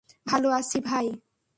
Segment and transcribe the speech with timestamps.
[0.25, 1.07] ভালো আছি, ভাই।